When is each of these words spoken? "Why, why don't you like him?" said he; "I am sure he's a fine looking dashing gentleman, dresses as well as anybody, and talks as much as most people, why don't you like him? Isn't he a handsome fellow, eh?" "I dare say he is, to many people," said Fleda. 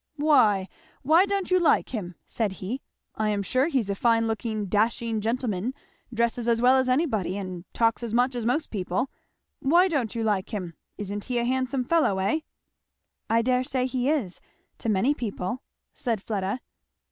"Why, 0.17 0.67
why 1.03 1.27
don't 1.27 1.51
you 1.51 1.59
like 1.59 1.89
him?" 1.89 2.15
said 2.25 2.53
he; 2.53 2.81
"I 3.13 3.29
am 3.29 3.43
sure 3.43 3.67
he's 3.67 3.87
a 3.87 3.93
fine 3.93 4.25
looking 4.25 4.65
dashing 4.65 5.21
gentleman, 5.21 5.75
dresses 6.11 6.47
as 6.47 6.59
well 6.59 6.75
as 6.77 6.89
anybody, 6.89 7.37
and 7.37 7.71
talks 7.71 8.01
as 8.01 8.11
much 8.11 8.33
as 8.33 8.43
most 8.43 8.71
people, 8.71 9.11
why 9.59 9.87
don't 9.87 10.15
you 10.15 10.23
like 10.23 10.55
him? 10.55 10.73
Isn't 10.97 11.25
he 11.25 11.37
a 11.37 11.45
handsome 11.45 11.83
fellow, 11.83 12.17
eh?" 12.17 12.39
"I 13.29 13.43
dare 13.43 13.63
say 13.63 13.85
he 13.85 14.09
is, 14.09 14.41
to 14.79 14.89
many 14.89 15.13
people," 15.13 15.61
said 15.93 16.19
Fleda. 16.23 16.61